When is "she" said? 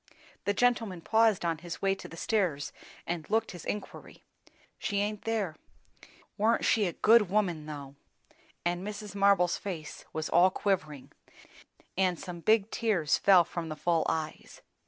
4.79-4.97, 6.65-6.87